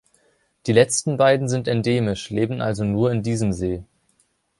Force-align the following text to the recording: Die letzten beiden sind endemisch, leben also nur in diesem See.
Die 0.65 0.73
letzten 0.73 1.15
beiden 1.15 1.47
sind 1.47 1.67
endemisch, 1.67 2.31
leben 2.31 2.59
also 2.59 2.83
nur 2.83 3.11
in 3.11 3.21
diesem 3.21 3.53
See. 3.53 3.83